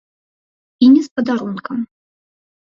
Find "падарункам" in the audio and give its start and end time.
1.19-1.77